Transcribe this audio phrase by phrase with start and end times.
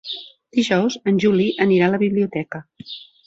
[0.59, 2.63] Dijous en Juli anirà a la biblioteca.